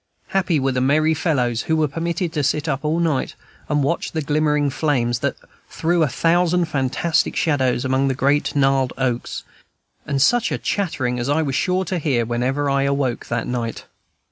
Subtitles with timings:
[0.29, 3.35] Happy were the merry fellows who were permitted to sit up all night,
[3.69, 5.35] and watch the glimmering flames that
[5.69, 9.43] threw a thousand fantastic shadows among the great gnarled oaks.
[10.07, 13.85] And such a chattering as I was sure to hear whenever I awoke that night!